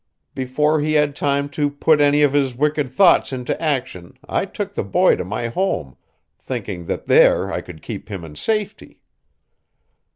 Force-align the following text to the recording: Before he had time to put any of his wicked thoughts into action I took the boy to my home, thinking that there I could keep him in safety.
Before 0.33 0.79
he 0.81 0.93
had 0.93 1.15
time 1.15 1.47
to 1.49 1.69
put 1.69 2.01
any 2.01 2.23
of 2.23 2.33
his 2.33 2.55
wicked 2.55 2.89
thoughts 2.89 3.31
into 3.31 3.61
action 3.61 4.17
I 4.27 4.45
took 4.45 4.73
the 4.73 4.83
boy 4.83 5.15
to 5.17 5.23
my 5.23 5.49
home, 5.49 5.95
thinking 6.39 6.87
that 6.87 7.05
there 7.05 7.53
I 7.53 7.61
could 7.61 7.83
keep 7.83 8.09
him 8.09 8.25
in 8.25 8.33
safety. 8.35 9.01